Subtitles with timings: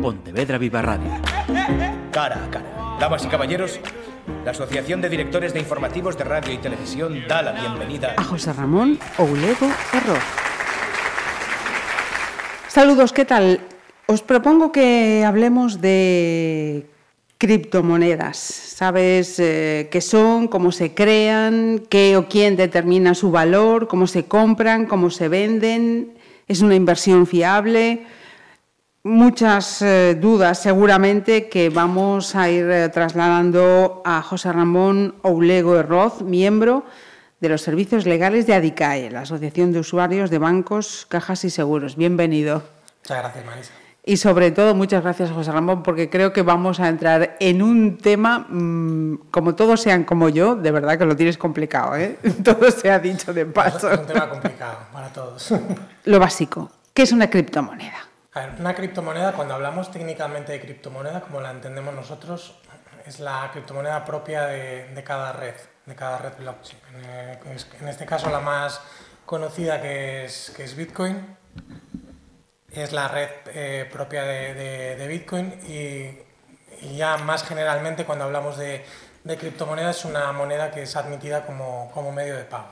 [0.00, 1.10] Pontevedra Viva Radio.
[2.10, 2.96] Cara a cara.
[2.98, 3.80] Damas y caballeros,
[4.44, 8.52] la Asociación de Directores de Informativos de Radio y Televisión da la bienvenida a José
[8.52, 10.18] Ramón Oulego Error.
[12.68, 13.60] Saludos, ¿qué tal?
[14.06, 16.86] Os propongo que hablemos de
[17.36, 18.38] criptomonedas.
[18.38, 24.24] ¿Sabes eh, qué son, cómo se crean, qué o quién determina su valor, cómo se
[24.24, 26.14] compran, cómo se venden?
[26.48, 28.06] ¿Es una inversión fiable?
[29.02, 36.20] Muchas eh, dudas seguramente que vamos a ir eh, trasladando a José Ramón Oulego Herroz,
[36.20, 36.84] miembro
[37.40, 41.96] de los servicios legales de ADICAE, la Asociación de Usuarios de Bancos, Cajas y Seguros.
[41.96, 42.62] Bienvenido.
[43.02, 43.72] Muchas gracias, Marisa.
[44.04, 47.96] Y sobre todo, muchas gracias, José Ramón, porque creo que vamos a entrar en un
[47.96, 52.18] tema, mmm, como todos sean como yo, de verdad que lo tienes complicado, ¿eh?
[52.44, 53.90] Todo se ha dicho de paso.
[53.90, 55.54] Es un tema complicado para todos.
[56.04, 57.99] Lo básico, ¿qué es una criptomoneda?
[58.32, 62.54] A una criptomoneda, cuando hablamos técnicamente de criptomoneda, como la entendemos nosotros,
[63.04, 65.54] es la criptomoneda propia de, de cada red,
[65.86, 66.80] de cada red blockchain.
[66.94, 68.80] En, en, este caso, la más
[69.26, 71.36] conocida que es, que es Bitcoin,
[72.72, 78.84] es la red eh, propia de, de, Bitcoin y, ya más generalmente cuando hablamos de,
[79.38, 82.70] criptomonedas es una moneda que es admitida como, como medio de pago.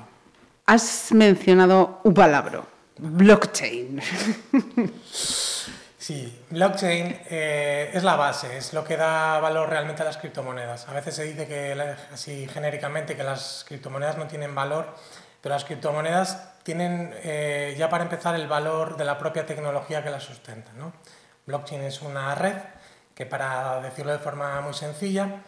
[0.66, 2.62] Has mencionado un palabra,
[2.98, 4.00] blockchain.
[6.08, 10.88] Sí, blockchain eh, es la base, es lo que da valor realmente a las criptomonedas.
[10.88, 11.76] A veces se dice que,
[12.10, 14.94] así genéricamente, que las criptomonedas no tienen valor,
[15.42, 20.08] pero las criptomonedas tienen eh, ya para empezar el valor de la propia tecnología que
[20.08, 20.72] las sustenta.
[20.72, 20.94] ¿no?
[21.44, 22.56] Blockchain es una red
[23.14, 25.42] que, para decirlo de forma muy sencilla,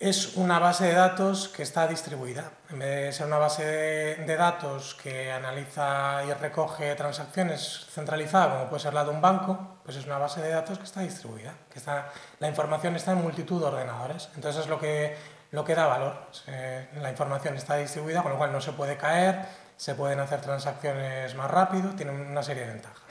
[0.00, 2.50] es una base de datos que está distribuida.
[2.70, 8.70] En vez de ser una base de, datos que analiza y recoge transacciones centralizada, como
[8.70, 11.52] puede ser la de un banco, pues es una base de datos que está distribuida.
[11.70, 14.30] Que está, la información está en multitud de ordenadores.
[14.36, 15.14] Entonces es lo que,
[15.50, 16.16] lo que da valor.
[16.46, 19.44] Eh, la información está distribuida, con lo cual no se puede caer,
[19.76, 23.02] se pueden hacer transacciones más rápido, tiene una serie de ventajas.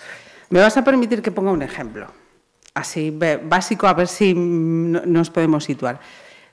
[0.50, 2.08] ¿Me vas a permitir que ponga un ejemplo?
[2.74, 6.00] Así, básico, a ver si nos podemos situar.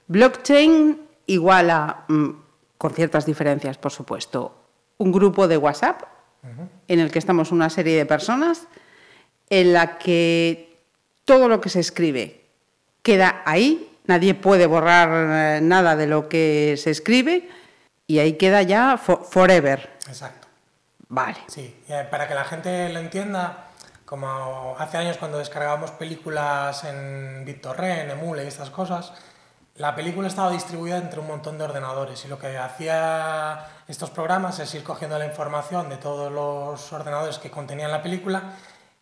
[0.09, 2.31] Blockchain igual a, mm,
[2.79, 4.55] con ciertas diferencias, por supuesto,
[4.99, 6.03] un grupo de WhatsApp
[6.43, 6.69] uh -huh.
[6.89, 8.67] en el que estamos una serie de personas,
[9.51, 10.79] en la que
[11.25, 12.45] todo lo que se escribe
[13.03, 17.49] queda ahí, nadie puede borrar eh, nada de lo que se escribe
[18.07, 19.91] y ahí queda ya for forever.
[20.09, 20.47] Exacto.
[21.09, 21.39] Vale.
[21.47, 21.75] Sí,
[22.11, 23.69] para que la gente lo entienda,
[24.05, 29.13] como hace años cuando descargábamos películas en BitTorrent, en Emule y estas cosas,
[29.79, 34.59] la película estaba distribuida entre un montón de ordenadores y lo que hacía estos programas
[34.59, 38.55] es ir cogiendo la información de todos los ordenadores que contenían la película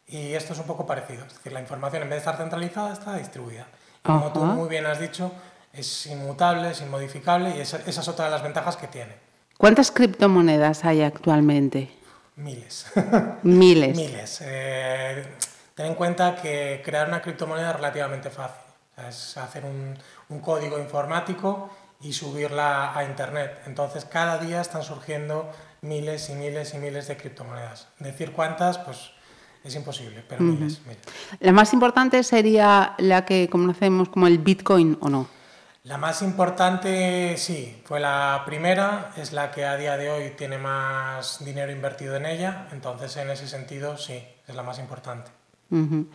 [0.07, 1.25] y esto es un poco parecido.
[1.25, 3.67] Es decir, la información en vez de estar centralizada está distribuida.
[4.01, 5.33] Y como tú muy bien has dicho,
[5.73, 9.15] es inmutable, es inmodificable y esa, esa es otra de las ventajas que tiene.
[9.57, 11.91] ¿Cuántas criptomonedas hay actualmente?
[12.37, 12.87] Miles.
[13.43, 13.97] Miles.
[13.97, 14.43] Miles.
[14.45, 15.25] Eh,
[15.75, 18.64] ten en cuenta que crear una criptomoneda es relativamente fácil.
[19.09, 19.97] Es hacer un,
[20.29, 23.63] un código informático y subirla a Internet.
[23.67, 25.51] Entonces, cada día están surgiendo
[25.81, 27.89] miles y miles y miles de criptomonedas.
[27.99, 29.11] Decir cuántas, pues
[29.65, 30.59] es imposible, pero uh -huh.
[30.59, 31.03] miles, miles.
[31.41, 35.29] ¿La más importante sería la que conocemos como el Bitcoin o no?
[35.85, 40.57] La más importante, sí, fue la primera, es la que a día de hoy tiene
[40.57, 45.31] más dinero invertido en ella, entonces en ese sentido, sí, es la más importante.
[45.71, 46.07] Uh -huh.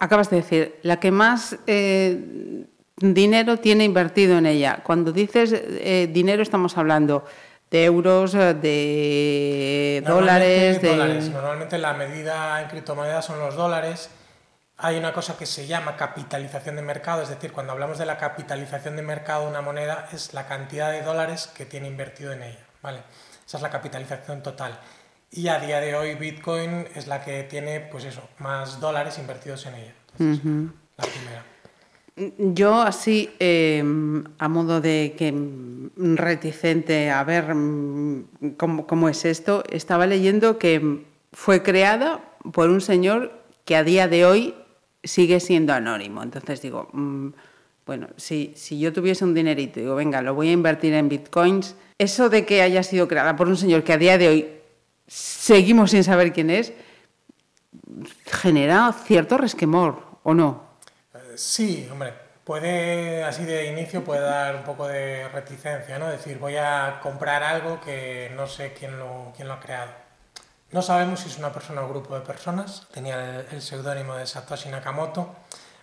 [0.00, 2.66] Acabas de decir, la que más eh,
[2.96, 4.80] dinero tiene invertido en ella.
[4.82, 7.24] Cuando dices eh, dinero estamos hablando
[7.70, 10.88] de euros, de dólares, de...
[10.88, 11.30] dólares.
[11.30, 14.10] Normalmente la medida en criptomonedas son los dólares.
[14.76, 18.18] Hay una cosa que se llama capitalización de mercado, es decir, cuando hablamos de la
[18.18, 22.42] capitalización de mercado de una moneda es la cantidad de dólares que tiene invertido en
[22.42, 22.98] ella, ¿vale?
[23.46, 24.78] Esa es la capitalización total.
[25.34, 29.64] Y a día de hoy Bitcoin es la que tiene, pues eso, más dólares invertidos
[29.64, 29.94] en ella.
[30.18, 30.72] Entonces, uh -huh.
[30.98, 31.44] la primera.
[32.54, 33.82] Yo así, eh,
[34.38, 35.32] a modo de que
[35.96, 37.46] reticente a ver
[38.58, 42.20] cómo, cómo, es esto, estaba leyendo que fue creada
[42.52, 43.32] por un señor
[43.64, 44.54] que a día de hoy
[45.02, 46.22] sigue siendo anónimo.
[46.22, 47.28] Entonces digo, mmm,
[47.86, 51.74] bueno, si, si yo tuviese un dinerito, digo, venga, lo voy a invertir en bitcoins,
[51.96, 54.61] eso de que haya sido creada por un señor que a día de hoy
[55.06, 56.72] seguimos sin saber quién es,
[58.26, 60.72] genera cierto resquemor, ¿o no?
[61.36, 62.12] Sí, hombre,
[62.44, 66.08] puede, así de inicio, puede dar un poco de reticencia, ¿no?
[66.08, 69.92] Decir, voy a comprar algo que no sé quién lo, quién lo ha creado.
[70.70, 74.26] No sabemos si es una persona o grupo de personas, tenía el, el seudónimo de
[74.26, 75.34] Satoshi Nakamoto,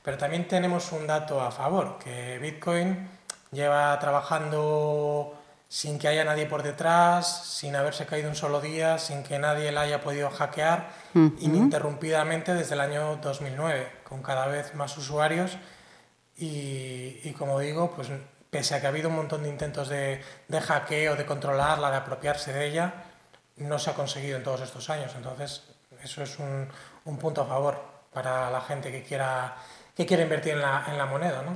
[0.03, 3.07] pero también tenemos un dato a favor, que Bitcoin
[3.51, 5.38] lleva trabajando
[5.69, 9.71] sin que haya nadie por detrás, sin haberse caído un solo día, sin que nadie
[9.71, 15.57] la haya podido hackear, ininterrumpidamente desde el año 2009, con cada vez más usuarios.
[16.35, 18.09] Y, como digo, pues
[18.49, 21.97] pese a que ha habido un montón de intentos de, de hackeo, de controlarla, de
[21.97, 22.93] apropiarse de ella,
[23.57, 25.13] no se ha conseguido en todos estos años.
[25.15, 25.65] Entonces,
[26.01, 26.67] eso es un,
[27.05, 27.79] un punto a favor
[28.11, 29.55] para la gente que quiera,
[29.95, 31.43] que quiera invertir en la, en la moneda.
[31.43, 31.55] ¿no?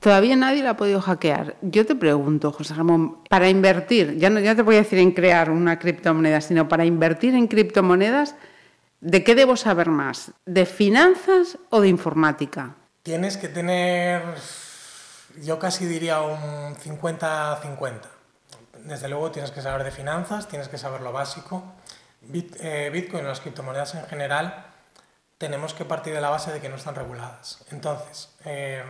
[0.00, 1.56] Todavía nadie la ha podido hackear.
[1.60, 5.12] Yo te pregunto, José Ramón, para invertir, ya no ya te voy a decir en
[5.12, 8.34] crear una criptomoneda, sino para invertir en criptomonedas,
[9.02, 10.32] ¿de qué debo saber más?
[10.46, 12.76] ¿De finanzas o de informática?
[13.02, 14.22] Tienes que tener,
[15.42, 18.00] yo casi diría un 50-50.
[18.84, 21.62] Desde luego tienes que saber de finanzas, tienes que saber lo básico.
[22.32, 24.64] Eh, Bitcoin, las criptomonedas en general,
[25.36, 27.62] tenemos que partir de la base de que no están reguladas.
[27.70, 28.82] Entonces, eh,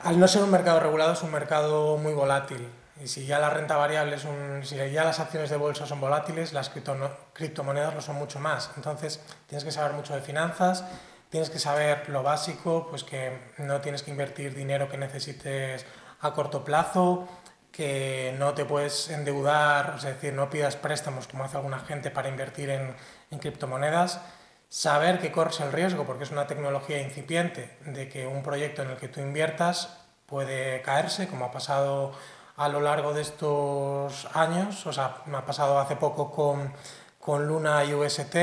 [0.00, 2.68] al no ser un mercado regulado es un mercado muy volátil.
[3.02, 6.00] Y si ya la renta variable es un, si ya las acciones de bolsa son
[6.00, 8.70] volátiles, las criptomonedas lo son mucho más.
[8.76, 10.84] Entonces tienes que saber mucho de finanzas,
[11.30, 15.86] tienes que saber lo básico, pues que no tienes que invertir dinero que necesites
[16.20, 17.28] a corto plazo,
[17.70, 22.28] que no te puedes endeudar, es decir, no pidas préstamos como hace alguna gente para
[22.28, 22.96] invertir en,
[23.30, 24.20] en criptomonedas
[24.68, 28.90] saber que corres el riesgo, porque es una tecnología incipiente, de que un proyecto en
[28.90, 32.12] el que tú inviertas puede caerse, como ha pasado
[32.56, 36.72] a lo largo de estos años, o sea, me ha pasado hace poco con,
[37.18, 38.36] con Luna y UST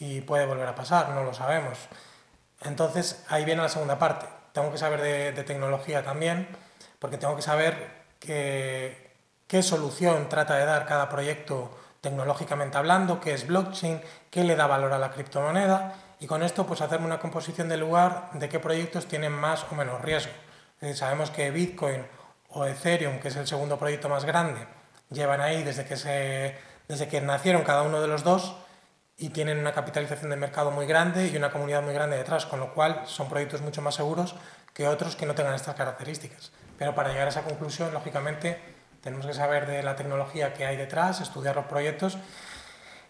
[0.00, 1.78] y puede volver a pasar, no lo sabemos.
[2.62, 4.26] Entonces ahí viene la segunda parte.
[4.52, 6.48] Tengo que saber de, de tecnología también,
[6.98, 13.46] porque tengo que saber qué solución trata de dar cada proyecto tecnológicamente hablando, qué es
[13.46, 17.68] blockchain, qué le da valor a la criptomoneda y con esto pues hacerme una composición
[17.68, 20.32] del lugar de qué proyectos tienen más o menos riesgo.
[20.94, 22.04] sabemos que Bitcoin
[22.48, 24.66] o Ethereum, que es el segundo proyecto más grande,
[25.10, 26.58] llevan ahí desde que, se,
[26.88, 28.56] desde que nacieron cada uno de los dos
[29.16, 32.58] y tienen una capitalización de mercado muy grande y una comunidad muy grande detrás, con
[32.58, 34.34] lo cual son proyectos mucho más seguros
[34.74, 36.50] que otros que no tengan estas características.
[36.78, 38.60] Pero para llegar a esa conclusión, lógicamente,
[39.02, 42.18] tenemos que saber de la tecnología que hay detrás, estudiar los proyectos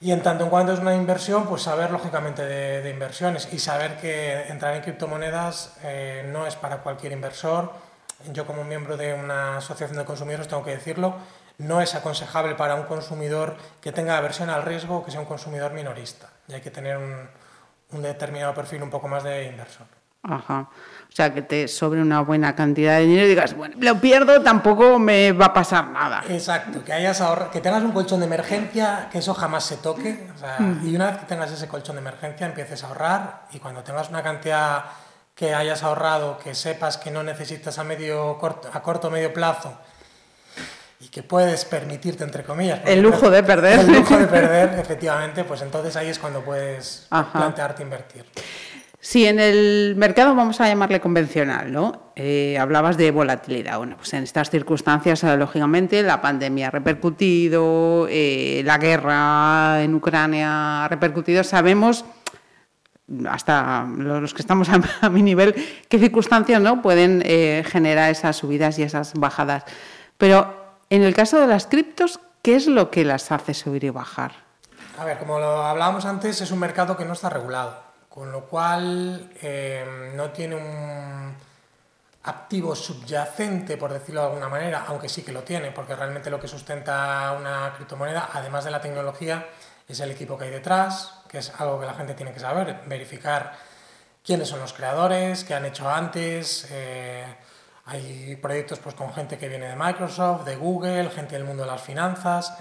[0.03, 3.99] y en tanto en cuanto es una inversión, pues saber lógicamente de, inversiones y saber
[3.99, 7.73] que entrar en criptomonedas eh, no es para cualquier inversor.
[8.33, 11.15] Yo como miembro de una asociación de consumidores tengo que decirlo,
[11.59, 15.27] no es aconsejable para un consumidor que tenga aversión al riesgo o que sea un
[15.27, 16.31] consumidor minorista.
[16.49, 17.29] Y hay que tener un,
[17.93, 20.02] un determinado perfil un poco más de inversor.
[20.23, 20.69] Ajá.
[21.13, 24.41] O sea, que te sobre una buena cantidad de dinero y digas, bueno, lo pierdo,
[24.41, 26.25] tampoco me va a pasar nada.
[26.29, 27.23] Exacto, que, hayas
[27.53, 30.27] que tengas un colchón de emergencia, que eso jamás se toque.
[30.59, 30.89] Mm.
[30.89, 34.09] Y una vez que tengas ese colchón de emergencia, empieces a ahorrar y cuando tengas
[34.09, 34.85] una cantidad
[35.35, 39.35] que hayas ahorrado, que sepas que no necesitas a, medio, corto, a corto o medio
[39.35, 39.77] plazo
[41.03, 42.81] y que puedes permitirte, entre comillas.
[42.85, 43.81] El lujo de perder.
[43.81, 48.25] El lujo de perder, efectivamente, pues entonces ahí es cuando puedes plantearte invertir.
[49.05, 52.13] Sí, en el mercado vamos a llamarle convencional, ¿no?
[52.15, 53.79] Eh, hablabas de volatilidad.
[53.79, 59.97] Bueno, pues en estas circunstancias, eh, lógicamente, la pandemia ha repercutido, eh, la guerra en
[59.97, 61.43] Ucrania ha repercutido.
[61.43, 62.05] Sabemos,
[63.29, 64.69] hasta los que estamos
[65.03, 65.53] a, mi nivel,
[65.89, 66.81] qué circunstancias ¿no?
[66.81, 67.23] pueden
[67.65, 69.65] generar esas subidas y esas bajadas.
[70.17, 73.91] Pero en el caso de las criptos, ¿qué es lo que las hace subir y
[73.91, 74.31] bajar?
[74.97, 78.45] A ver, como lo hablábamos antes, es un mercado que no está regulado con lo
[78.45, 81.35] cual eh, no tiene un
[82.25, 86.39] activo subyacente, por decirlo de alguna manera, aunque sí que lo tiene, porque realmente lo
[86.39, 89.47] que sustenta una criptomoneda, además de la tecnología,
[89.89, 92.83] es el equipo que hay detrás, que es algo que la gente tiene que saber,
[92.87, 93.55] verificar
[94.23, 96.69] quiénes son los creadores, qué han hecho antes.
[96.71, 97.25] Eh,
[97.87, 101.71] hay proyectos pues, con gente que viene de Microsoft, de Google, gente del mundo de
[101.71, 102.53] las finanzas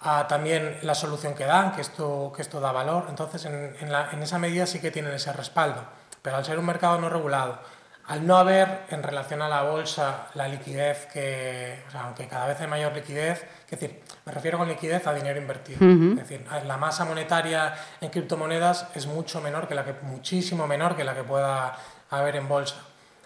[0.00, 3.06] a también la solución que dan, que esto, que esto da valor.
[3.08, 5.84] Entonces, en, en, esa medida sí que tienen ese respaldo.
[6.22, 7.58] Pero al ser un mercado no regulado,
[8.06, 12.46] al no haber en relación a la bolsa la liquidez que, o sea, aunque cada
[12.46, 15.78] vez hay mayor liquidez, es decir, me refiero con liquidez a dinero invertido.
[15.80, 20.96] Es decir, la masa monetaria en criptomonedas es mucho menor que la que, muchísimo menor
[20.96, 21.76] que la que pueda
[22.10, 22.76] haber en bolsa.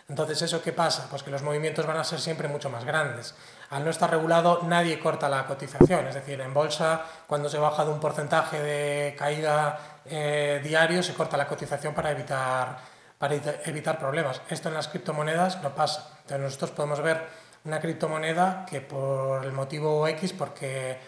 [0.09, 1.07] Entonces, ¿eso qué pasa?
[1.09, 3.35] Pues que los movimientos van a ser siempre mucho más grandes
[3.71, 6.07] al no estar regulado nadie corta la cotización.
[6.07, 11.15] Es decir, en bolsa, cuando se baja de un porcentaje de caída eh, diario, se
[11.15, 12.79] corta la cotización para evitar,
[13.19, 14.41] para evitar problemas.
[14.49, 16.11] Esto en las criptomonedas no pasa.
[16.23, 20.99] Entonces nosotros podemos ver una criptomoneda que por el motivo X, porque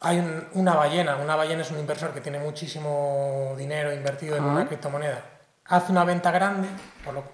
[0.00, 4.66] hay una ballena, una ballena es un inversor que tiene muchísimo dinero invertido en una
[4.66, 5.22] criptomoneda,
[5.66, 6.68] hace una venta grande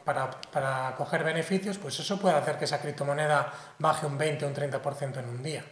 [0.04, 4.48] para, para, coger beneficios, pues eso puede hacer que esa criptomoneda baje un 20 o
[4.48, 5.64] un 30% en un día.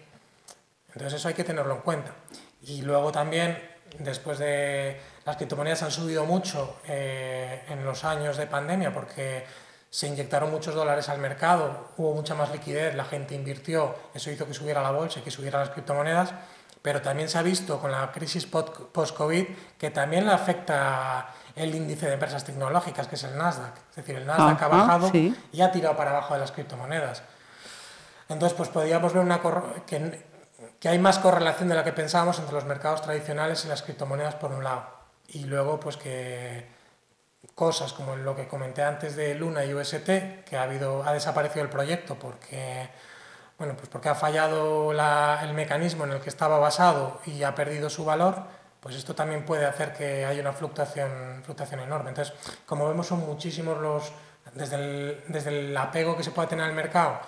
[0.89, 2.13] Entonces eso hay que tenerlo en cuenta.
[2.63, 3.59] Y luego también,
[3.99, 9.45] después de las criptomonedas han subido mucho eh, en los años de pandemia porque
[9.91, 14.47] se inyectaron muchos dólares al mercado, hubo mucha más liquidez, la gente invirtió, eso hizo
[14.47, 16.35] que subiera la bolsa y que subieran las criptomonedas
[16.83, 19.47] pero también se ha visto con la crisis post-COVID
[19.77, 23.75] que también le afecta el índice de empresas tecnológicas, que es el Nasdaq.
[23.91, 27.23] Es decir, el Nasdaq ha bajado y ha tirado para abajo de las criptomonedas.
[28.29, 29.41] Entonces, pues podríamos ver una
[29.87, 30.25] que,
[30.79, 34.35] que hay más correlación de la que pensábamos entre los mercados tradicionales y las criptomonedas
[34.35, 34.87] por un lado.
[35.29, 36.67] Y luego, pues que
[37.55, 41.63] cosas como lo que comenté antes de Luna y UST, que ha, habido, ha desaparecido
[41.63, 42.89] el proyecto porque
[43.59, 47.91] bueno, pues porque ha fallado el mecanismo en el que estaba basado y ha perdido
[47.91, 48.45] su valor,
[48.81, 52.11] pues esto también puede hacer que haya una fluctuación, fluctuación enorme.
[52.11, 52.35] Entonces,
[52.67, 54.13] como vemos, son muchísimos los,
[54.55, 57.19] desde el, desde el apego que se puede tener al mercado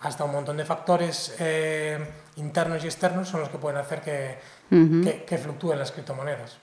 [0.00, 1.98] hasta un montón de factores eh,
[2.36, 4.38] internos y externos son los que pueden hacer que,
[5.26, 6.58] que, fluctúen las criptomonedas.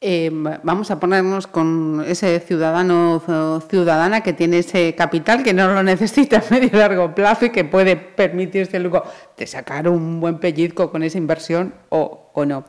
[0.00, 0.30] Eh,
[0.62, 5.82] vamos a ponernos con ese ciudadano o ciudadana que tiene ese capital que no lo
[5.82, 9.02] necesita a medio y largo plazo y que puede permitirse luego
[9.36, 12.64] de sacar un buen pellizco con esa inversión o, o no.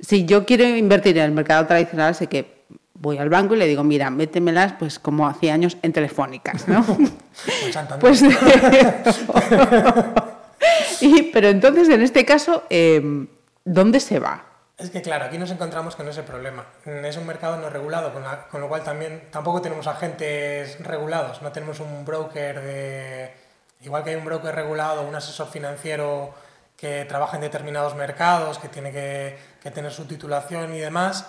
[0.00, 2.62] Si yo quiero invertir en el mercado tradicional, sé que
[2.94, 6.84] voy al banco y le digo, mira, métemelas pues como hacía años en telefónicas, ¿no?
[8.00, 8.22] pues,
[11.00, 13.26] y, pero entonces, en este caso, eh,
[13.64, 14.48] ¿dónde se va?
[14.78, 16.64] Es que claro, aquí nos encontramos con ese problema.
[16.84, 21.42] Es un mercado no regulado, con, lo cual también tampoco tenemos agentes regulados.
[21.42, 23.34] No tenemos un broker de...
[23.80, 26.32] Igual que hay un broker regulado, un asesor financiero
[26.78, 29.36] que trabaja en determinados mercados, que tiene que,
[29.74, 31.26] tener su titulación y demás,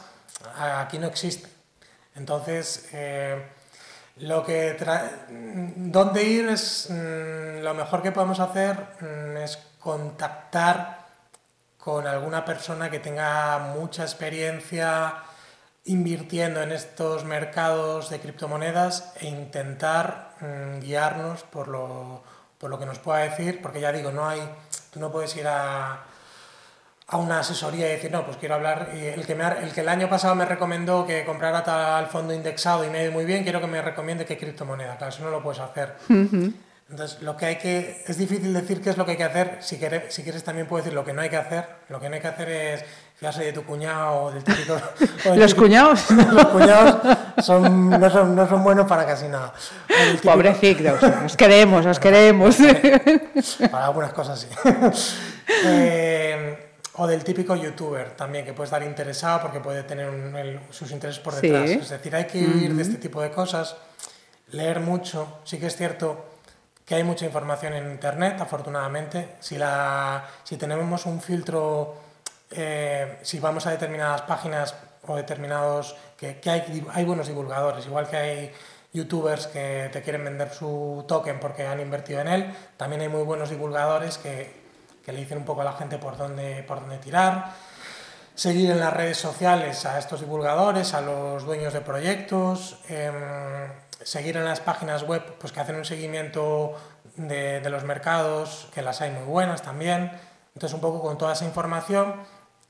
[0.55, 1.49] aquí no existe.
[2.15, 3.43] Entonces, eh,
[4.17, 4.77] lo que
[5.75, 10.99] dónde ir es mm, lo mejor que podemos hacer mm, es contactar
[11.77, 15.15] con alguna persona que tenga mucha experiencia
[15.85, 22.23] invirtiendo en estos mercados de criptomonedas e intentar mm, guiarnos por lo,
[22.57, 24.41] por lo que nos pueda decir, porque ya digo, no hay,
[24.99, 26.03] tú no puedes ir a,
[27.07, 29.89] a una asesoría y decir, no, pues quiero hablar, el que, me el que el
[29.89, 33.43] año pasado me recomendó que comprara tal fondo indexado y me ha ido muy bien,
[33.43, 35.95] quiero que me recomiende qué criptomoneda, claro, eso no lo puedes hacer.
[36.89, 38.03] Entonces, lo que hay que.
[38.07, 39.57] Es difícil decir qué es lo que hay que hacer.
[39.59, 41.63] Si quieres, si quieres también puedo decir lo que no hay que hacer.
[41.87, 42.83] Lo que no hay que hacer es
[43.19, 44.79] fiarse de tu cuñado o del típico.
[45.35, 46.09] ¿Los cuñados?
[46.11, 49.53] Los cuñados son, no, son, no, son, buenos para casi nada.
[50.23, 52.57] Pobrecitos, os queremos, os queremos.
[53.71, 54.47] Para algunas cosas sí.
[55.65, 61.19] Eh, o del típico youtuber también, que puede estar interesado porque puede tener sus intereses
[61.21, 61.69] por detrás.
[61.69, 63.75] Es decir, hay que huir de este tipo de cosas,
[64.51, 65.39] leer mucho.
[65.43, 66.25] Sí que es cierto
[66.85, 69.35] que hay mucha información en Internet, afortunadamente.
[69.39, 71.95] Si, la, si tenemos un filtro,
[72.51, 74.75] eh, si vamos a determinadas páginas
[75.07, 75.95] o determinados...
[76.17, 78.51] que, que hay, hay buenos divulgadores, igual que hay
[78.91, 83.23] youtubers que te quieren vender su token porque han invertido en él, también hay muy
[83.23, 84.53] buenos divulgadores que,
[85.05, 87.53] que le dicen un poco a la gente por dónde, por dónde tirar.
[88.35, 92.79] Seguir en las redes sociales a estos divulgadores, a los dueños de proyectos.
[92.87, 93.13] Em,
[94.03, 96.75] seguir en las páginas web pues que hacen un seguimiento
[97.17, 100.11] de, de, los mercados, que las hay muy buenas también.
[100.53, 102.15] Entonces, un poco con toda esa información,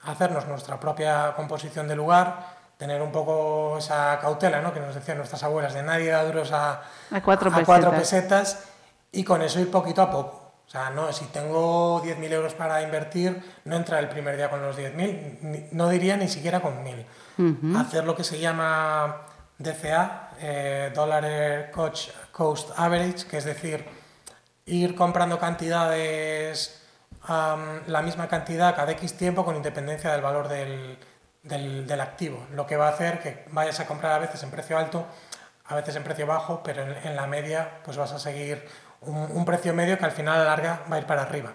[0.03, 4.73] hacernos nuestra propia composición de lugar, tener un poco esa cautela ¿no?
[4.73, 8.65] que nos decían nuestras abuelas, de nadie da duros a, a, cuatro, a cuatro, pesetas.
[9.11, 10.53] y con eso ir poquito a poco.
[10.65, 14.61] O sea, no, si tengo 10.000 euros para invertir, no entra el primer día con
[14.61, 17.75] los 10.000, no diría ni siquiera con 1.000.
[17.79, 19.25] Hacer lo que se llama
[19.57, 23.83] DCA, eh, Dollar Coach Cost Average, que es decir,
[24.65, 26.87] ir comprando cantidades,
[27.27, 30.97] la misma cantidad cada X tiempo con independencia del valor del,
[31.43, 34.77] del, activo, lo que va a hacer que vayas a comprar a veces en precio
[34.77, 35.05] alto,
[35.65, 38.65] a veces en precio bajo, pero en, la media pues vas a seguir
[39.01, 41.53] un, precio medio que al final a la larga va a ir para arriba.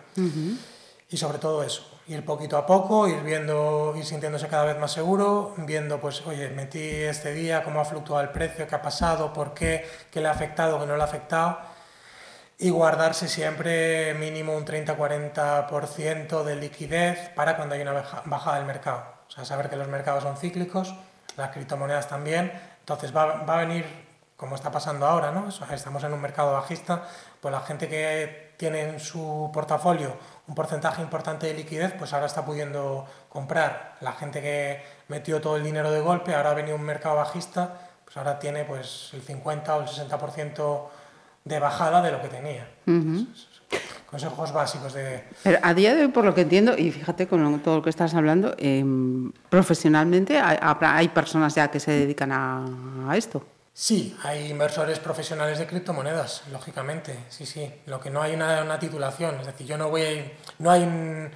[1.11, 4.93] Y sobre todo eso, ir poquito a poco, ir viendo, ir sintiéndose cada vez más
[4.93, 9.33] seguro, viendo, pues, oye, metí este día, cómo ha fluctuado el precio, qué ha pasado,
[9.33, 11.59] por qué, qué le ha afectado, qué no le ha afectado,
[12.65, 17.93] y guardarse siempre mínimo un 30-40% de liquidez para cuando hay una
[18.25, 19.05] bajada del mercado.
[19.29, 20.95] O sea, saber que los mercados son cíclicos,
[21.37, 23.85] las criptomonedas también, entonces va, va a venir,
[24.39, 25.51] como está pasando ahora, ¿no?
[25.75, 27.03] Estamos en un mercado bajista,
[27.39, 30.17] pues la gente que tiene en su portafolio
[30.47, 33.97] un porcentaje importante de liquidez, pues ahora está pudiendo comprar.
[34.01, 37.75] La gente que metió todo el dinero de golpe, ahora ha venido un mercado bajista,
[38.07, 40.89] pues ahora tiene pues el 50 o el 60%
[41.45, 42.69] de bajada de lo que tenía.
[44.11, 45.25] consejos básicos de...
[45.43, 47.91] Pero a día de hoy, por lo que entiendo, y fíjate con todo lo que
[47.91, 53.45] estás hablando, em, profesionalmente hay, hay, personas ya que se dedican a esto.
[53.77, 57.69] Sí, hay inversores profesionales de criptomonedas, lógicamente, sí, sí.
[57.87, 61.29] Lo que no hay una, una titulación, es decir, yo no voy, a, no hay,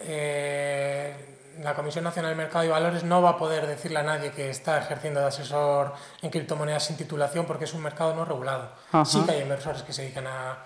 [0.00, 1.14] eh,
[1.62, 4.50] la Comisión Nacional del Mercado y Valores no va a poder decirle a nadie que
[4.50, 5.92] está ejerciendo de asesor
[6.22, 8.72] en criptomonedas sin titulación porque es un mercado no regulado.
[9.04, 10.58] Sí que hay inversores que se dedican a,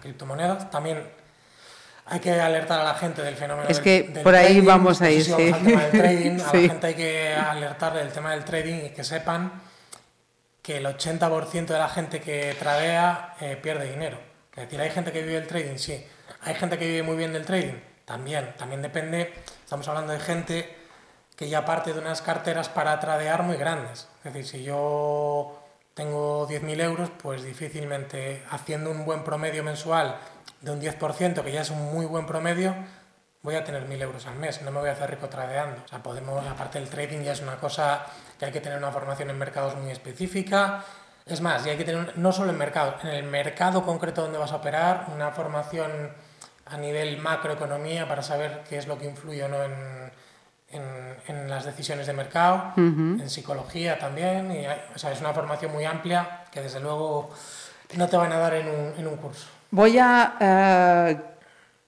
[0.00, 1.04] criptomonedas, también
[2.06, 5.24] hay que alertar a la gente del fenómeno es que por ahí vamos a ir
[5.24, 5.32] sí.
[5.92, 9.52] trading, a la gente hay que alertarle del tema del trading y que sepan
[10.62, 14.18] que el 80% de la gente que tradea eh, pierde dinero.
[14.54, 16.04] Es decir, hay gente que vive del trading, sí.
[16.42, 17.74] Hay gente que vive muy bien del trading,
[18.10, 18.52] también.
[18.58, 20.76] También depende, estamos hablando de gente
[21.36, 24.08] que ya parte de unas carteras para tradear muy grandes.
[24.24, 25.62] Es decir, si yo
[25.94, 30.16] tengo 10.000 euros, pues difícilmente haciendo un buen promedio mensual
[30.60, 32.74] de un 10%, que ya es un muy buen promedio,
[33.42, 35.80] voy a tener 1.000 euros al mes, no me voy a hacer rico tradeando.
[35.84, 38.04] O sea, podemos, aparte del trading ya es una cosa
[38.40, 40.84] que hay que tener una formación en mercados muy específica.
[41.24, 44.38] Es más, y hay que tener, no solo en mercado, en el mercado concreto donde
[44.38, 46.12] vas a operar, una formación
[46.70, 50.10] a nivel macroeconomía para saber qué es lo que influye o no en,
[51.26, 54.52] en, las decisiones de mercado, en psicología también.
[54.52, 57.30] Y, o sea, es una formación muy amplia que desde luego
[57.96, 59.46] no te van a dar en un, en un curso.
[59.72, 61.20] Voy a eh,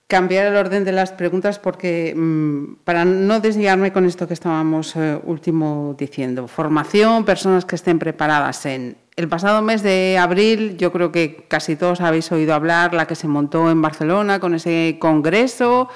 [0.07, 4.95] cambiar el orden de las preguntas porque mm, para no desviarme con esto que estábamos
[4.97, 10.93] eh, último diciendo, formación, personas que estén preparadas en el pasado mes de abril, yo
[10.93, 14.97] creo que casi todos habéis oído hablar la que se montó en Barcelona con ese
[14.99, 15.89] congreso,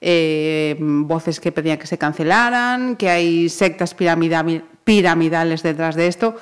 [0.00, 6.36] eh, voces que pedían que se cancelaran, que hay sectas piramidales detrás de esto.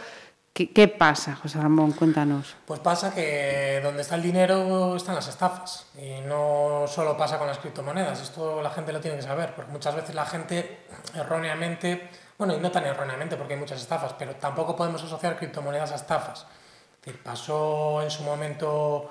[0.54, 1.92] ¿Qué, pasa, José Ramón?
[1.92, 2.56] Cuéntanos.
[2.66, 5.86] Pues pasa que donde está el dinero están las estafas.
[5.96, 9.72] Y no solo pasa con las criptomonedas, esto la gente lo tiene que saber, porque
[9.72, 10.80] muchas veces la gente
[11.14, 12.10] erróneamente,
[12.44, 15.94] bueno, y no tan erróneamente porque hay muchas estafas, pero tampoco podemos asociar criptomonedas a
[15.94, 16.40] estafas.
[16.40, 19.10] Es decir, pasó en su momento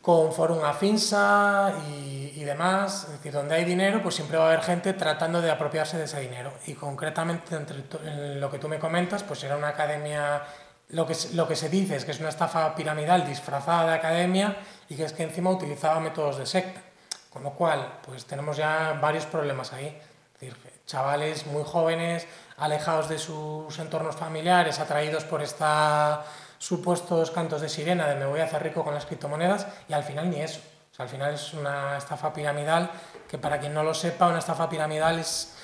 [0.00, 4.46] con Forum Afinsa y, y, demás, es decir, donde hay dinero, pues siempre va a
[4.46, 6.50] haber gente tratando de apropiarse de ese dinero.
[6.66, 10.42] Y concretamente, entre lo que tú me comentas, pues era una academia,
[10.88, 14.56] lo que, lo que se dice es que es una estafa piramidal disfrazada de academia
[14.88, 16.80] y que es que encima utilizaba métodos de secta.
[17.28, 20.00] Con lo cual, pues tenemos ya varios problemas ahí.
[20.40, 22.26] Decir, chavales muy jóvenes,
[22.56, 26.24] alejados de sus entornos familiares, atraídos por esta
[26.56, 30.02] supuestos cantos de sirena de me voy a hacer rico con las criptomonedas y al
[30.02, 30.60] final ni eso.
[30.98, 32.90] Al final es una estafa piramidal
[33.28, 35.54] que para quien no lo sepa, una estafa piramidal es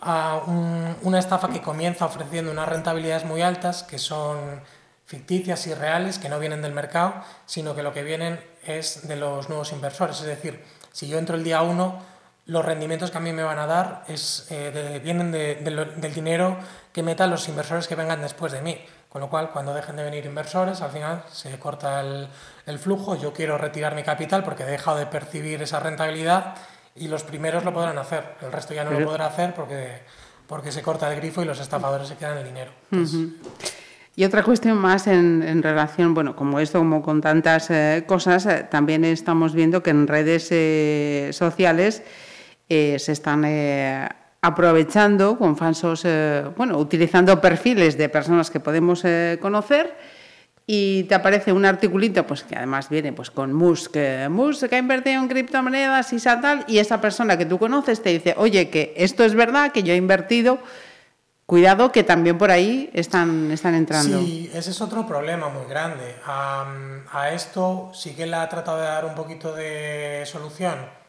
[0.00, 4.62] ah, una estafa que comienza ofreciendo unas rentabilidades muy altas que son
[5.04, 9.16] ficticias y reales, que no vienen del mercado, sino que lo que vienen es de
[9.16, 10.20] los nuevos inversores.
[10.20, 12.15] Es decir, si yo entro el día 1,
[12.46, 16.56] los rendimientos que a mí me van a dar es, eh, vienen del dinero
[16.92, 18.78] que metan los inversores que vengan después de mí.
[19.08, 23.16] Con lo cual, cuando dejen de venir inversores, al final se corta el, flujo.
[23.16, 26.54] Yo quiero retirar mi capital porque he dejado de percibir esa rentabilidad
[26.94, 28.34] y los primeros lo podrán hacer.
[28.42, 30.02] El resto ya no lo podrá hacer porque,
[30.46, 32.72] porque se corta el grifo y los estafadores se quedan el dinero.
[34.16, 38.66] Y otra cuestión más en, relación, bueno, como esto, como con tantas eh, cosas, eh,
[38.70, 42.02] también estamos viendo que en redes eh, sociales
[42.68, 43.44] se están
[44.46, 49.96] aprovechando con falsos, eh, bueno, utilizando perfiles de personas que podemos eh, conocer
[50.66, 53.96] y te aparece un articulito, pues que además viene pues con Musk,
[54.30, 58.10] Musk que ha invertido en criptomonedas y tal, y esa persona que tú conoces te
[58.10, 60.58] dice, oye, que esto es verdad, que yo he invertido,
[61.44, 64.18] cuidado que también por ahí están, están entrando.
[64.20, 66.16] Sí, ese es otro problema muy grande.
[66.24, 71.05] a esto sí que le ha tratado de dar un poquito de solución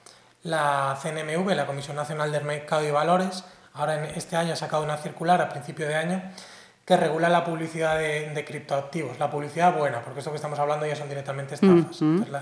[0.47, 4.81] la CNMV, la Comisión Nacional del Mercado y Valores, ahora en este año ha sacado
[4.81, 6.21] una circular a principio de año
[6.85, 9.19] que regula la publicidad de, criptoactivos.
[9.19, 11.99] La publicidad buena, porque esto que estamos hablando ya son directamente estafas.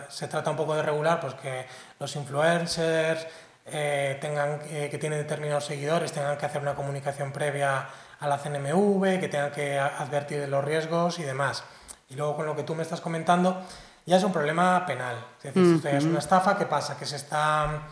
[0.10, 1.66] se trata un poco de regular pues, que
[2.00, 3.26] los influencers
[3.66, 7.88] eh, tengan, eh, que tienen determinados seguidores tengan que hacer una comunicación previa
[8.20, 11.64] a la CNMV, que tengan que advertir de los riesgos y demás.
[12.10, 13.64] Y luego con lo que tú me estás comentando,
[14.06, 15.16] ya es un problema penal.
[15.44, 16.98] Es decir, es una estafa, ¿qué pasa?
[16.98, 17.88] Que se está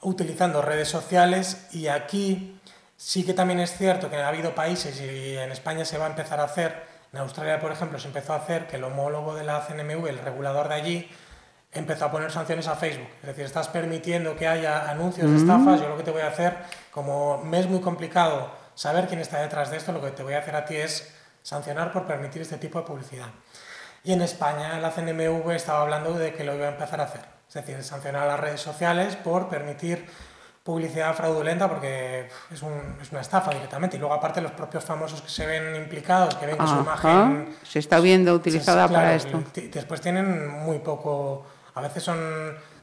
[0.00, 2.60] utilizando redes sociales y aquí
[2.96, 6.10] sí que también es cierto que ha habido países y en España se va a
[6.10, 9.44] empezar a hacer, en Australia por ejemplo se empezó a hacer que el homólogo de
[9.44, 11.10] la CNMV, el regulador de allí,
[11.72, 13.08] empezó a poner sanciones a Facebook.
[13.22, 15.80] Es decir, estás permitiendo que haya anuncios de estafas.
[15.80, 16.56] Yo lo que te voy a hacer,
[16.90, 20.34] como me es muy complicado saber quién está detrás de esto, lo que te voy
[20.34, 23.28] a hacer a ti es sancionar por permitir este tipo de publicidad.
[24.04, 27.22] Y en España la CNMV estaba hablando de que lo iba a empezar a hacer.
[27.48, 30.06] Es decir, sancionar a las redes sociales por permitir
[30.64, 33.96] publicidad fraudulenta porque es, una estafa directamente.
[33.96, 37.56] Y luego aparte los propios famosos que se ven implicados, que ven que su imagen...
[37.62, 39.42] Se está viendo utilizada para esto.
[39.54, 41.46] Después tienen muy poco...
[41.74, 42.18] A veces son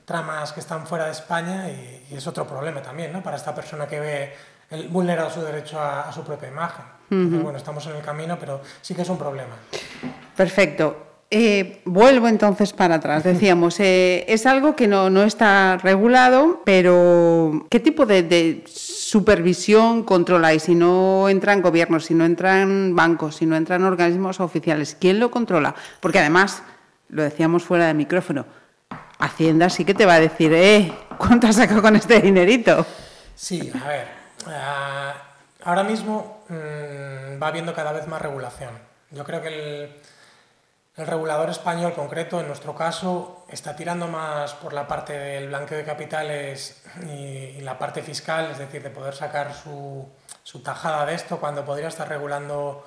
[0.05, 3.21] tramas que están fuera de España y, es otro problema también, ¿no?
[3.21, 4.33] Para esta persona que ve
[4.71, 6.85] el, vulnerado su derecho a, su propia imagen.
[7.09, 9.55] bueno, estamos en el camino, pero sí que es un problema.
[10.35, 11.08] Perfecto.
[11.31, 13.23] Eh, vuelvo entonces para atrás.
[13.23, 20.63] Decíamos, eh, es algo que no, no, está regulado, pero ¿qué tipo de, supervisión controláis?
[20.63, 25.29] Si no entran gobiernos, si no entran bancos, si no entran organismos oficiales, ¿quién lo
[25.29, 25.75] controla?
[25.99, 26.63] Porque además,
[27.09, 28.45] lo decíamos fuera de micrófono,
[29.19, 32.85] Hacienda sí que te va a decir, eh, ¿cuánto has sacado con este dinerito?
[33.35, 34.07] Sí, a ver,
[34.47, 35.13] eh,
[35.65, 38.71] ahora mismo mm, va habiendo cada vez más regulación.
[39.11, 39.89] Yo creo que el
[40.99, 45.77] el regulador español concreto, en nuestro caso, está tirando más por la parte del blanqueo
[45.77, 50.09] de capitales y, la parte fiscal, es decir, de poder sacar su,
[50.63, 52.85] tajada de esto cuando podría estar regulando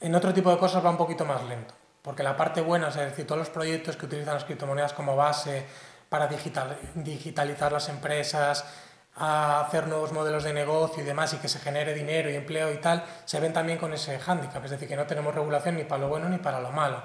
[0.00, 1.74] en otro tipo de cosas va un poquito más lento.
[2.00, 5.66] Porque la parte buena, es decir, todos los proyectos que utilizan las criptomonedas como base
[6.08, 8.64] para digital, digitalizar las empresas,
[9.16, 12.72] a hacer nuevos modelos de negocio y demás y que se genere dinero y empleo
[12.72, 15.84] y tal, se ven también con ese hándicap, es decir, que no tenemos regulación ni
[15.84, 17.02] para lo bueno ni para lo malo.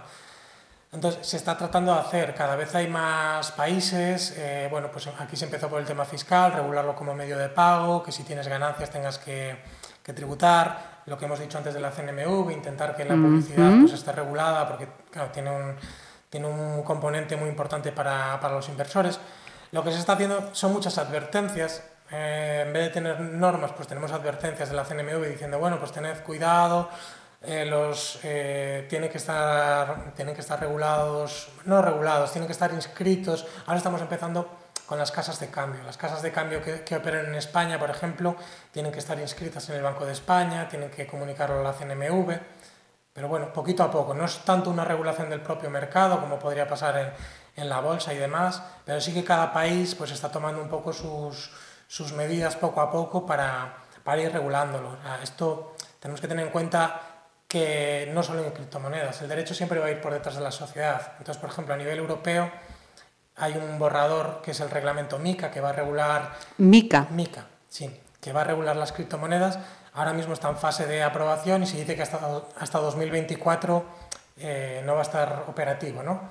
[0.95, 5.35] Entonces, se está tratando de hacer, cada vez hay más países, eh, bueno, pues aquí
[5.35, 8.89] se empezó por el tema fiscal, regularlo como medio de pago, que si tienes ganancias
[8.89, 9.57] tengas que,
[10.01, 14.13] tributar, lo que hemos dicho antes de la CNMV, intentar que la publicidad pues, esté
[14.13, 14.87] regulada, porque
[15.33, 15.75] tiene, un,
[16.29, 19.19] tiene un componente muy importante para, para, los inversores.
[19.71, 23.87] Lo que se está haciendo son muchas advertencias, eh, en vez de tener normas, pues
[23.87, 26.89] tenemos advertencias de la CNMV diciendo, bueno, pues tened cuidado,
[27.47, 32.71] eh, los, eh, tienen, que estar, tienen que estar regulados, no regulados, tienen que estar
[32.73, 33.45] inscritos.
[33.65, 34.49] Ahora estamos empezando
[34.85, 35.83] con las casas de cambio.
[35.83, 38.35] Las casas de cambio que, que operan en España, por ejemplo,
[38.71, 42.39] tienen que estar inscritas en el Banco de España, tienen que comunicarlo a la CNMV.
[43.13, 44.13] Pero bueno, poquito a poco.
[44.13, 47.09] No es tanto una regulación del propio mercado como podría pasar en,
[47.55, 50.91] en la bolsa y demás, pero sí que cada país pues, está tomando un poco
[50.91, 51.51] sus,
[51.87, 54.97] sus medidas poco a poco para, para ir regulándolo.
[55.23, 57.01] Esto tenemos que tener en cuenta
[57.55, 59.21] que no solo en criptomonedas.
[59.21, 61.13] El derecho siempre va a ir por detrás de la sociedad.
[61.19, 62.51] Entonces, por ejemplo, a nivel europeo
[63.37, 66.33] hay un borrador que es el reglamento MICA que va a regular...
[66.57, 67.07] MICA.
[67.11, 69.57] MICA, sí, que va a regular las criptomonedas.
[69.93, 72.19] Ahora mismo está en fase de aprobación y se dice que hasta,
[72.59, 73.85] hasta 2024
[74.35, 76.23] eh, no va a estar operativo, ¿no?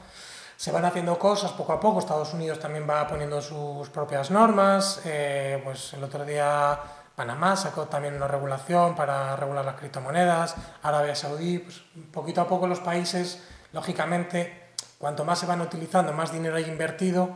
[0.59, 2.01] Se van haciendo cosas poco a poco.
[2.01, 5.01] Estados Unidos también va poniendo sus propias normas.
[5.07, 6.79] Eh, pues el otro día
[7.15, 12.67] Panamá sacó también una regulación para regular las criptomonedas, Arabia Saudí, pues poquito a poco
[12.67, 17.31] los países, lógicamente, cuanto más se van utilizando, más dinero hay invertido,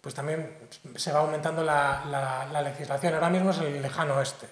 [0.00, 0.52] pues también
[0.96, 3.14] se va aumentando la, legislación.
[3.14, 4.46] Ahora mismo es el lejano oeste,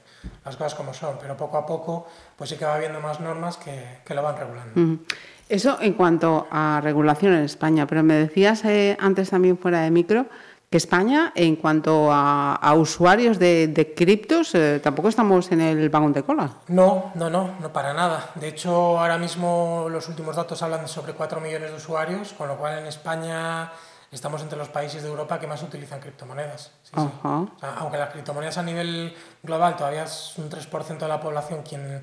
[0.44, 3.58] las cosas como son, pero poco a poco pues sí que va habiendo más normas
[3.58, 5.04] que, que lo van regulando.
[5.48, 9.90] Eso en cuanto a regulación en España, pero me decías eh, antes también fuera de
[9.90, 10.26] micro
[10.72, 16.22] que España, en cuanto a, usuarios de, criptos, eh, tampoco estamos en el vagón de
[16.22, 16.48] cola.
[16.68, 18.30] No, no, no, no para nada.
[18.36, 22.48] De hecho, ahora mismo los últimos datos hablan de sobre 4 millones de usuarios, con
[22.48, 23.70] lo cual en España
[24.10, 26.72] estamos entre los países de Europa que más utilizan criptomonedas.
[26.92, 32.00] aunque las criptomonedas a nivel global todavía es un 3% de la población quien,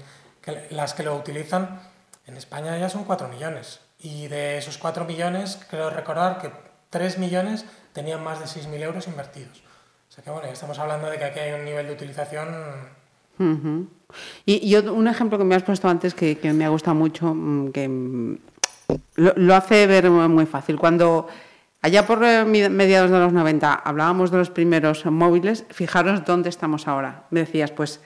[0.70, 1.82] las que lo utilizan,
[2.28, 3.80] en España ya son 4 millones.
[3.98, 6.52] Y de esos 4 millones, creo recordar que
[6.92, 7.66] 3 millones
[8.00, 9.62] tenían más de 6.000 euros invertidos.
[10.08, 12.48] O sea que bueno, estamos hablando de que aquí hay un nivel de utilización...
[14.46, 17.90] y, un ejemplo que me has puesto antes que, me ha gustado mucho, mm, que
[17.90, 18.38] mm,
[19.16, 20.80] lo, hace ver muy fácil.
[20.80, 21.28] Cuando
[21.82, 26.88] allá por eh, mediados de los 90 hablábamos de los primeros móviles, fijaros dónde estamos
[26.88, 27.26] ahora.
[27.32, 28.00] Me decías, pues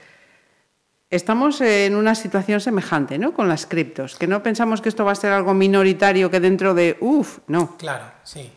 [1.12, 3.32] estamos en una situación semejante, ¿no?
[3.34, 6.74] Con las criptos, que no pensamos que esto va a ser algo minoritario que dentro
[6.74, 7.78] de, uff, no.
[7.78, 8.52] Claro, sí.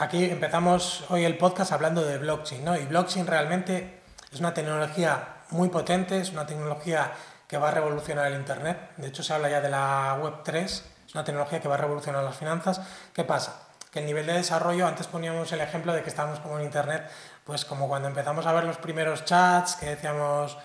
[0.00, 2.74] Aquí empezamos hoy el podcast hablando de blockchain, ¿no?
[2.74, 4.00] Y blockchain realmente
[4.32, 7.12] es una tecnología muy potente, es una tecnología
[7.46, 8.92] que va a revolucionar el Internet.
[8.96, 11.78] De hecho, se habla ya de la Web 3, es una tecnología que va a
[11.78, 12.80] revolucionar las finanzas.
[13.12, 13.68] ¿Qué pasa?
[13.92, 17.06] Que el nivel de desarrollo, antes poníamos el ejemplo de que estábamos como en Internet,
[17.44, 20.56] pues como cuando empezamos a ver los primeros chats, que decíamos,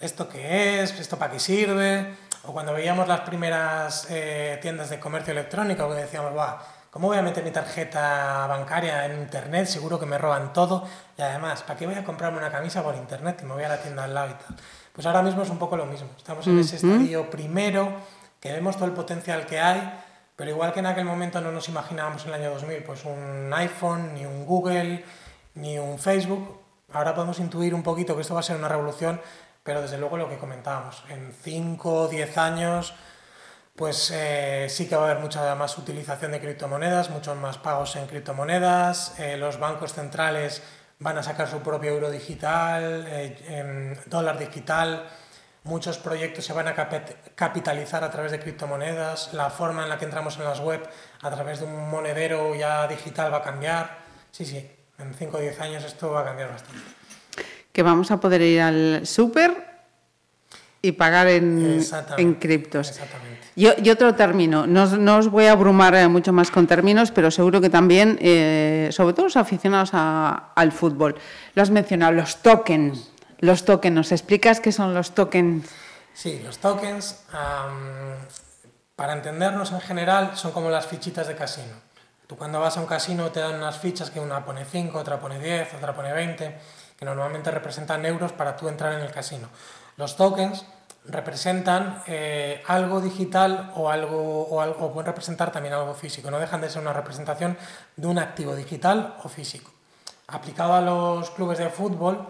[0.00, 0.98] ¿esto qué es?
[0.98, 2.16] ¿Esto para qué sirve?
[2.42, 6.56] O cuando veíamos las primeras eh, tiendas de comercio electrónico, que decíamos, ¡guau!
[6.90, 9.66] ¿Cómo voy a meter mi tarjeta bancaria en internet?
[9.66, 10.84] Seguro que me roban todo.
[11.16, 13.68] Y además, ¿para qué voy a comprarme una camisa por internet y me voy a
[13.68, 14.56] la tienda al lado y tal?
[14.92, 16.08] Pues ahora mismo es un poco lo mismo.
[16.16, 17.92] Estamos en ese estadio primero,
[18.40, 20.02] que vemos todo el potencial que hay,
[20.34, 23.52] pero igual que en aquel momento no nos imaginábamos en el año 2000, pues un
[23.54, 25.04] iPhone, ni un Google,
[25.54, 26.60] ni un Facebook,
[26.92, 29.20] ahora podemos intuir un poquito que esto va a ser una revolución,
[29.62, 32.94] pero desde luego lo que comentábamos, en 5 o 10 años
[33.80, 37.96] pues eh, sí que va a haber mucha más utilización de criptomonedas, muchos más pagos
[37.96, 40.62] en criptomonedas, eh, los bancos centrales
[40.98, 45.08] van a sacar su propio euro digital, eh, dólar digital,
[45.64, 46.74] muchos proyectos se van a
[47.34, 50.86] capitalizar a través de criptomonedas, la forma en la que entramos en las web
[51.22, 54.00] a través de un monedero ya digital va a cambiar.
[54.30, 56.82] Sí, sí, en 5 o 10 años esto va a cambiar bastante.
[57.72, 59.69] Que vamos a poder ir al súper
[60.82, 61.80] y pagar en,
[62.16, 62.90] en criptos.
[62.90, 63.40] Exactamente.
[63.56, 67.60] Y, otro término, no, os voy a abrumar eh, mucho más con términos, pero seguro
[67.60, 71.16] que también, eh, sobre todo los aficionados al fútbol,
[71.54, 73.10] lo has mencionado, los tokens.
[73.40, 75.66] Los tokens, ¿nos explicas qué son los tokens?
[76.14, 77.24] Sí, los tokens,
[78.96, 81.74] para entendernos en general, son como las fichitas de casino.
[82.26, 85.18] Tú cuando vas a un casino te dan unas fichas que una pone 5, otra
[85.18, 86.58] pone 10, otra pone 20,
[86.96, 89.48] que normalmente representan euros para tú entrar en el casino.
[90.00, 90.64] Los tokens
[91.04, 96.30] representan eh, algo digital o algo o algo pueden representar también algo físico.
[96.30, 97.58] No dejan de ser una representación
[97.96, 99.70] de un activo digital o físico.
[100.28, 102.26] Aplicado a los clubes de fútbol,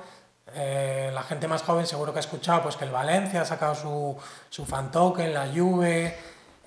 [0.53, 3.77] eh, la gente más joven seguro que ha escuchado pues, que el Valencia ha sacado
[3.77, 4.17] su,
[4.49, 6.19] su fan token, la Juve,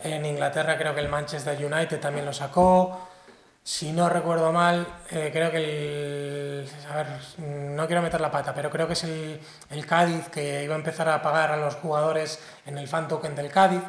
[0.02, 3.10] en Inglaterra creo que el Manchester United también lo sacó.
[3.66, 6.70] Si no recuerdo mal, eh, creo que el.
[6.92, 10.76] A ver, no quiero meter la pata, pero creo que es el, Cádiz que iba
[10.76, 13.82] a empezar a pagar a los jugadores en el fan token del Cádiz.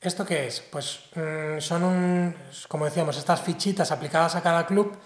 [0.00, 0.60] ¿Esto qué es?
[0.60, 2.34] Pues mm, son,
[2.68, 4.96] como decíamos, estas fichitas aplicadas a cada club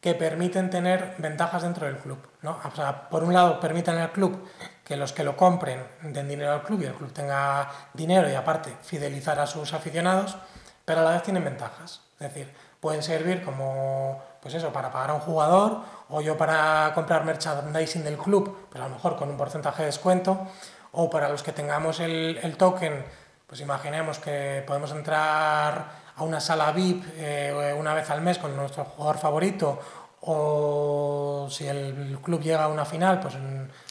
[0.00, 2.18] que permiten tener ventajas dentro del club.
[2.42, 2.60] ¿no?
[2.62, 4.46] O sea, por un lado, permiten al club
[4.84, 8.34] que los que lo compren den dinero al club y el club tenga dinero y
[8.34, 10.36] aparte fidelizar a sus aficionados,
[10.84, 12.02] pero a la vez tienen ventajas.
[12.20, 12.52] Es decir,
[12.84, 18.04] pueden servir como, pues eso, para pagar a un jugador o yo para comprar merchandising
[18.04, 20.46] del club, pero a lo mejor con un porcentaje de descuento,
[20.92, 23.02] o para los que tengamos el, el token,
[23.46, 28.54] pues imaginemos que podemos entrar a una sala VIP eh, una vez al mes con
[28.54, 29.80] nuestro jugador favorito,
[30.20, 33.34] o si el club llega a una final, pues...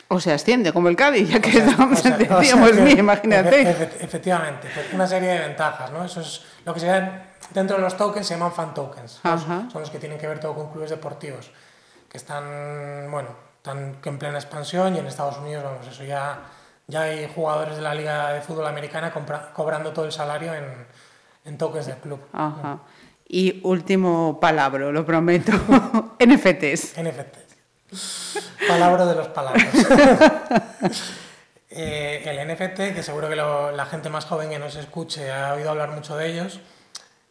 [0.08, 3.62] o se asciende, como el Cádiz, ya que estamos en imagínate.
[4.02, 6.06] efectivamente, pues una serie de ventajas, ¿no?
[6.06, 9.20] Eso es lo que se llama dentro de los tokens se llaman fan tokens.
[9.24, 11.52] Son los que tienen que ver todo con clubes deportivos,
[12.10, 16.40] que están, bueno, están en plena expansión y en Estados Unidos, vamos, eso ya,
[16.88, 19.14] ya hay jugadores de la Liga de Fútbol Americana
[19.54, 20.86] cobrando todo el salario en,
[21.46, 22.20] en tokens del club.
[23.28, 25.52] Y último palabra, lo prometo,
[26.20, 26.96] NFTs.
[27.02, 28.38] NFTs.
[28.68, 29.66] Palabra de los palabras.
[31.76, 35.72] Eh, el NFT, que seguro que la gente más joven que nos escuche ha oído
[35.72, 36.60] hablar mucho de ellos,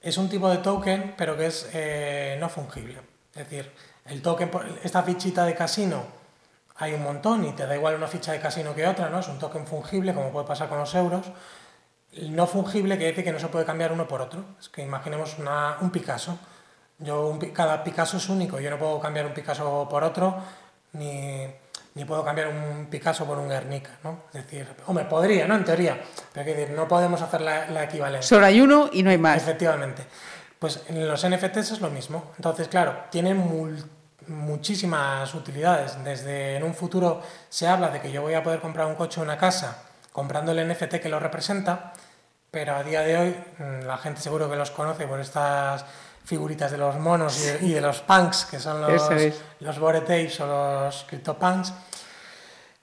[0.02, 3.00] es un tipo de token, pero que es eh, no fungible.
[3.34, 3.72] Es decir,
[4.06, 4.50] el token,
[4.82, 6.02] esta fichita de casino,
[6.76, 9.20] hay un montón y te da igual una ficha de casino que otra, ¿no?
[9.20, 11.26] Es un token fungible, como puede pasar con los euros.
[12.28, 14.44] No fungible quiere decir que no se puede cambiar uno por otro.
[14.60, 15.36] Es que imaginemos
[15.80, 16.38] un Picasso.
[16.98, 20.36] Yo, cada Picasso es único, yo no puedo cambiar un Picasso por otro,
[20.92, 21.46] ni,
[21.94, 24.24] ni puedo cambiar un Picasso por un Guernica, ¿no?
[24.32, 25.54] Es decir, hombre, podría, ¿no?
[25.56, 26.00] En teoría,
[26.32, 28.28] pero que decir, no podemos hacer la, la, equivalencia.
[28.28, 29.36] Solo hay uno y no hay más.
[29.36, 30.04] Efectivamente.
[30.58, 32.32] Pues en los NFTs es lo mismo.
[32.36, 33.36] Entonces, claro, tienen
[34.28, 36.02] muchísimas utilidades.
[36.04, 39.20] Desde en un futuro se habla de que yo voy a poder comprar un coche
[39.20, 41.92] o una casa comprando el NFT que lo representa,
[42.50, 45.84] pero a día de hoy mm, la gente seguro que los conoce por estas
[46.24, 49.02] figuritas de los monos y de, los punks, que son los,
[49.60, 51.72] los bored apes o los CryptoPunks.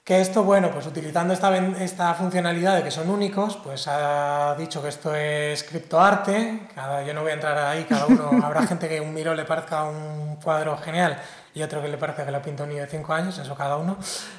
[0.04, 4.82] Que esto, bueno, pues utilizando esta, esta funcionalidad de que son únicos, pues ha dicho
[4.82, 6.68] que esto es criptoarte.
[6.74, 9.46] Cada, yo no voy a entrar ahí, cada uno, habrá gente que un miro le
[9.46, 11.22] parezca un cuadro genial
[11.54, 13.78] y otro que le parece que lo pinta un niño de 5 años, eso cada
[13.78, 13.98] uno.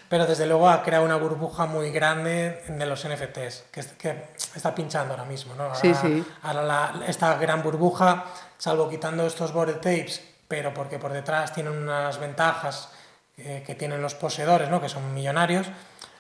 [0.09, 4.25] Pero desde luego ha creado una burbuja muy grande de los NFTs, que, que
[4.57, 5.55] está pinchando ahora mismo.
[5.55, 5.73] ¿no?
[5.77, 6.25] sí, sí.
[6.43, 8.25] Ahora esta gran burbuja
[8.61, 12.91] salvo quitando estos board tapes, pero porque por detrás tienen unas ventajas
[13.39, 14.81] eh, que tienen los poseedores, ¿no?
[14.81, 15.67] que son millonarios,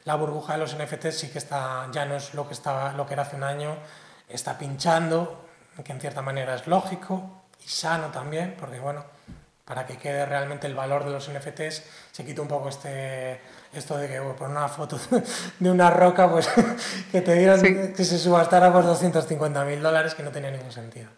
[0.04, 3.06] la burbuja de los NFTs sí que está, ya no es lo que, estaba, lo
[3.06, 3.76] que era hace un año,
[4.26, 5.44] está pinchando,
[5.84, 9.04] que en cierta manera es lógico y sano también, porque bueno,
[9.66, 13.38] para que quede realmente el valor de los NFTs, se quita un poco este,
[13.74, 14.98] esto de que por una foto
[15.58, 16.48] de una roca, pues
[17.12, 21.10] que te dieron que se subastara por 250.000 dólares, que no tenía ningún sentido.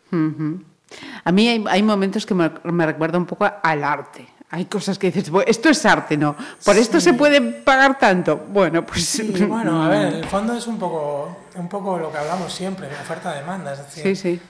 [1.25, 4.27] A mí hay, hay momentos que me, me recuerda un poco al arte.
[4.51, 6.37] Hay cosas que dices, "Bueno, esto es arte, ¿no?
[6.65, 8.37] Por esto se puede pagar tanto.
[8.37, 9.05] Bueno, pues...
[9.07, 12.53] Sí, bueno, a ver, en el fondo es un poco, un poco lo que hablamos
[12.53, 13.73] siempre, de oferta-demanda.
[13.73, 14.41] Es decir, Sí, sí.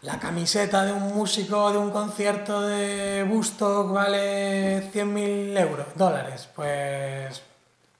[0.00, 6.48] la camiseta de un músico de un concierto de Bustock vale 100.000 euros, dólares.
[6.56, 7.42] Pues.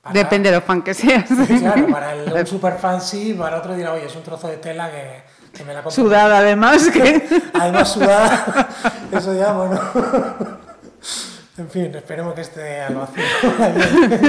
[0.00, 1.28] para- Depende de lo fan que seas.
[1.28, 4.56] Sí, claro, para el, un superfan sí, para otro dirá, oye, es un trozo de
[4.56, 5.22] tela que,
[5.58, 6.02] que me la compro.
[6.04, 6.88] Sudada además.
[6.90, 7.22] Que...
[7.52, 8.68] Además sudada,
[9.12, 9.80] eso ya, bueno.
[11.58, 13.24] En fin, esperemos que esté al vacío.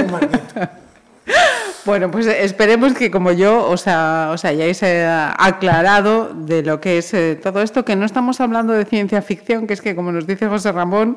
[0.04, 0.60] Un marquito.
[1.84, 5.06] Bueno, pues esperemos que como yo os, ha- os hayáis eh,
[5.38, 9.66] aclarado de lo que es eh, todo esto, que no estamos hablando de ciencia ficción,
[9.66, 11.16] que es que como nos dice José Ramón,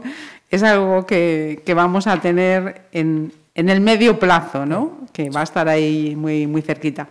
[0.49, 4.99] es algo que, que vamos a tener en, en el medio plazo, ¿no?
[5.11, 7.07] Que va a estar ahí muy, muy cerquita.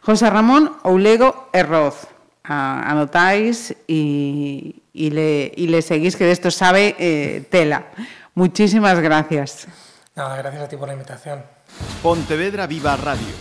[0.00, 2.06] José Ramón Oulego Herroz.
[2.44, 7.86] A- anotáis y, y le, y le seguís, que de esto sabe eh, tela.
[8.34, 9.66] Muchísimas gracias.
[10.14, 11.42] Nada, gracias a ti por la invitación.
[12.02, 13.34] Pontevedra Viva Radio.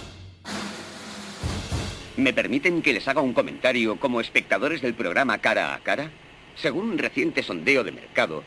[2.16, 6.12] ¿Me permiten que les haga un comentario como espectadores del programa Cara a Cara?
[6.56, 8.44] Según un reciente sondeo de mercado,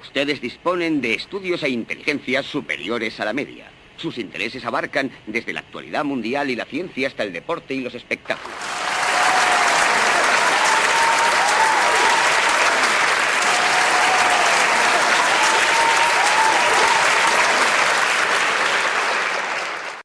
[0.00, 3.66] ustedes disponen de estudios e inteligencias superiores a la media.
[3.98, 7.94] Sus intereses abarcan desde la actualidad mundial y la ciencia hasta el deporte y los
[7.94, 8.56] espectáculos.